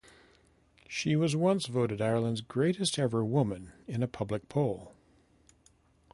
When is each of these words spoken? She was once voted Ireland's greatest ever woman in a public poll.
She 0.87 1.15
was 1.15 1.35
once 1.35 1.67
voted 1.67 2.01
Ireland's 2.01 2.41
greatest 2.41 2.97
ever 2.97 3.23
woman 3.23 3.71
in 3.87 4.01
a 4.01 4.07
public 4.07 4.49
poll. 4.49 4.95